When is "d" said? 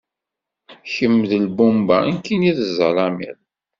1.29-1.31, 2.57-2.59